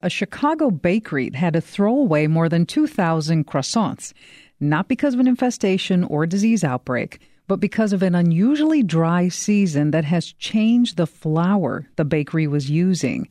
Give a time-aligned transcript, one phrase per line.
[0.00, 4.12] A Chicago bakery had to throw away more than 2,000 croissants,
[4.60, 9.90] not because of an infestation or disease outbreak, but because of an unusually dry season
[9.90, 13.26] that has changed the flour the bakery was using.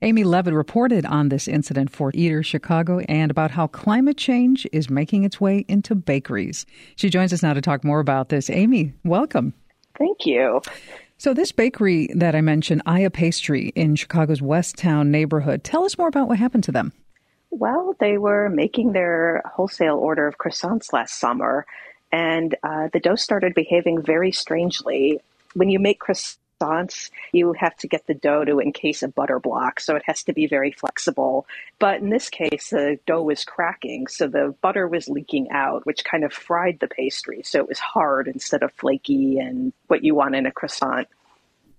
[0.00, 4.88] Aimee Levitt reported on this incident for Eater Chicago and about how climate change is
[4.88, 6.66] making its way into bakeries.
[6.94, 8.48] She joins us now to talk more about this.
[8.48, 9.54] Aimee, welcome.
[9.98, 10.60] Thank you.
[11.22, 15.96] So, this bakery that I mentioned, Aya Pastry in Chicago's West Town neighborhood, tell us
[15.96, 16.92] more about what happened to them.
[17.50, 21.64] Well, they were making their wholesale order of croissants last summer,
[22.10, 25.20] and uh, the dough started behaving very strangely.
[25.54, 26.40] When you make croissants,
[27.32, 30.32] you have to get the dough to encase a butter block, so it has to
[30.32, 31.46] be very flexible.
[31.78, 36.04] But in this case, the dough was cracking, so the butter was leaking out, which
[36.04, 37.42] kind of fried the pastry.
[37.42, 41.08] So it was hard instead of flaky and what you want in a croissant.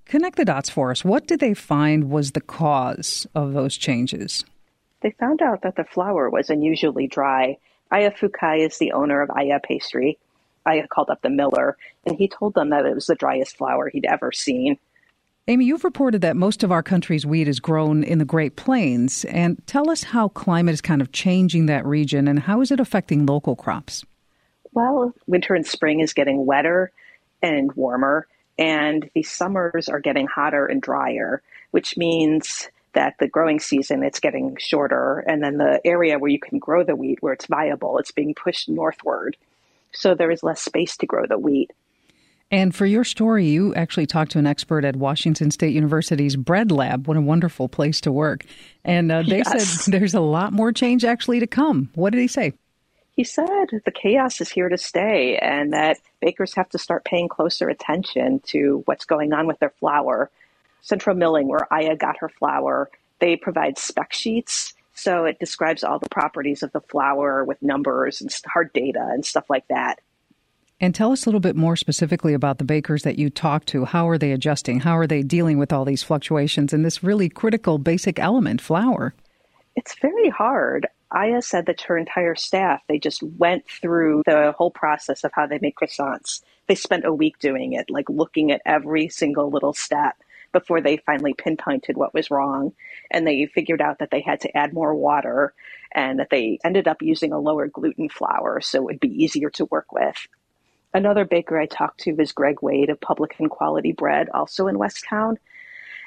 [0.06, 1.04] Connect the dots for us.
[1.04, 4.46] What did they find was the cause of those changes?
[5.02, 7.58] They found out that the flour was unusually dry.
[7.92, 10.18] Aya Fukai is the owner of Aya Pastry.
[10.66, 13.90] I called up the miller, and he told them that it was the driest flour
[13.90, 14.78] he'd ever seen.
[15.46, 19.26] Aimee, you've reported that most of our country's wheat is grown in the Great Plains.
[19.26, 22.80] And tell us how climate is kind of changing that region and how is it
[22.80, 24.06] affecting local crops?
[24.72, 26.92] Well, winter and spring is getting wetter
[27.42, 28.26] and warmer,
[28.58, 34.20] and the summers are getting hotter and drier, which means that the growing season it's
[34.20, 37.98] getting shorter and then the area where you can grow the wheat where it's viable
[37.98, 39.36] it's being pushed northward
[39.94, 41.72] so there is less space to grow the wheat.
[42.52, 46.72] And for your story, you actually talked to an expert at Washington State University's Bread
[46.72, 47.08] Lab.
[47.08, 48.46] What a wonderful place to work.
[48.84, 49.84] And uh, they yes.
[49.84, 51.90] said there's a lot more change actually to come.
[51.96, 52.54] What did he say?
[53.16, 57.30] He said the chaos is here to stay and that bakers have to start paying
[57.30, 60.32] closer attention to what's going on with their flour.
[60.82, 66.00] Central Milling, where Aya got her flour, they provide spec sheets so it describes all
[66.00, 70.00] the properties of the flour with numbers and hard data and stuff like that.
[70.80, 73.86] And tell us a little bit more specifically about the bakers that you talked to.
[73.86, 74.82] How are they adjusting?
[74.82, 79.14] How are they dealing with all these fluctuations in this really critical basic element, flour?
[79.76, 80.88] It's very hard.
[81.14, 85.46] Aya said that her entire staff, they just went through the whole process of how
[85.46, 86.42] they make croissants.
[86.68, 90.16] They spent a week doing it, like looking at every single little step
[90.52, 92.74] before they finally pinpointed what was wrong.
[93.12, 95.54] And they figured out that they had to add more water
[95.92, 99.50] and that they ended up using a lower gluten flour so it would be easier
[99.52, 100.28] to work with.
[100.94, 105.06] Another baker I talked to was Greg Wade of Publican Quality Bread, also in West
[105.10, 105.38] Town.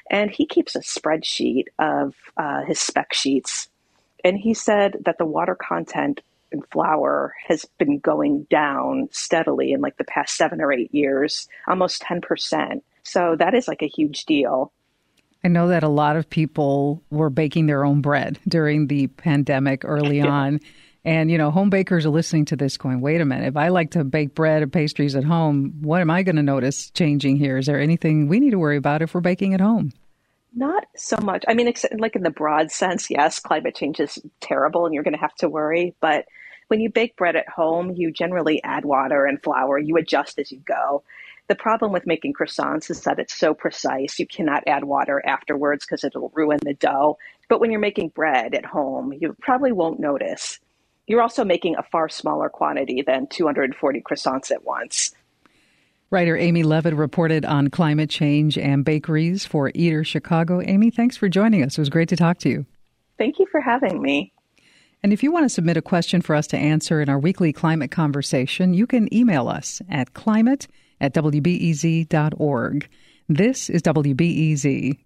[0.09, 3.67] And he keeps a spreadsheet of uh, his spec sheets.
[4.23, 9.81] And he said that the water content in flour has been going down steadily in
[9.81, 12.81] like the past seven or eight years, almost 10%.
[13.03, 14.71] So that is like a huge deal.
[15.43, 19.83] I know that a lot of people were baking their own bread during the pandemic
[19.85, 20.27] early yeah.
[20.27, 20.59] on.
[21.05, 23.69] And, you know, home bakers are listening to this going, wait a minute, if I
[23.69, 27.37] like to bake bread or pastries at home, what am I going to notice changing
[27.37, 27.57] here?
[27.57, 29.93] Is there anything we need to worry about if we're baking at home?
[30.55, 31.43] Not so much.
[31.47, 35.13] I mean, like in the broad sense, yes, climate change is terrible and you're going
[35.13, 35.95] to have to worry.
[35.99, 36.25] But
[36.67, 40.51] when you bake bread at home, you generally add water and flour, you adjust as
[40.51, 41.03] you go.
[41.47, 44.19] The problem with making croissants is that it's so precise.
[44.19, 47.17] You cannot add water afterwards because it'll ruin the dough.
[47.47, 50.59] But when you're making bread at home, you probably won't notice.
[51.05, 55.13] You're also making a far smaller quantity than 240 croissants at once.
[56.09, 60.61] Writer Aimee Levitt reported on climate change and bakeries for Eater Chicago.
[60.61, 61.77] Aimee, thanks for joining us.
[61.77, 62.65] It was great to talk to you.
[63.17, 64.31] Thank you for having me.
[65.03, 67.51] And if you want to submit a question for us to answer in our weekly
[67.51, 70.67] climate conversation, you can email us at climate
[71.01, 72.89] at WBEZ.org.
[73.29, 74.97] This is WBEZ.